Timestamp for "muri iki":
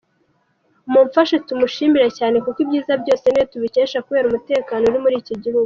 5.03-5.33